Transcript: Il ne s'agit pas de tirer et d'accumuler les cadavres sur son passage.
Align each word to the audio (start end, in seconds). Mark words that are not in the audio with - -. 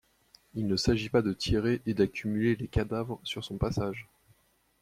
Il 0.55 0.65
ne 0.65 0.77
s'agit 0.77 1.09
pas 1.09 1.21
de 1.21 1.31
tirer 1.31 1.83
et 1.85 1.93
d'accumuler 1.93 2.55
les 2.55 2.67
cadavres 2.67 3.19
sur 3.23 3.43
son 3.45 3.57
passage. 3.59 4.09